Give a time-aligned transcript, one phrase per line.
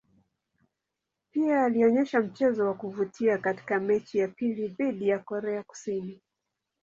[1.31, 6.21] Pia alionyesha mchezo wa kuvutia katika mechi ya pili dhidi ya Korea Kusini.